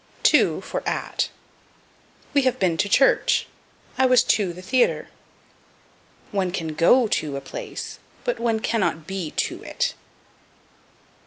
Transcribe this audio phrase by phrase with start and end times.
[0.23, 1.29] To for At.
[2.33, 3.45] "We have been to church,"
[3.99, 5.09] "I was to the theater."
[6.31, 9.93] One can go to a place, but one cannot be to it.